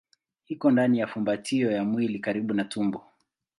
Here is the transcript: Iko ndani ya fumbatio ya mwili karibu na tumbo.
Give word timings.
Iko 0.53 0.71
ndani 0.71 0.99
ya 0.99 1.07
fumbatio 1.07 1.71
ya 1.71 1.83
mwili 1.83 2.19
karibu 2.19 2.53
na 2.53 2.63
tumbo. 2.63 3.03